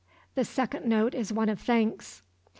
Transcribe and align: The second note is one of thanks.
The 0.33 0.43
second 0.45 0.87
note 0.87 1.13
is 1.13 1.31
one 1.31 1.47
of 1.47 1.61
thanks. 1.61 2.23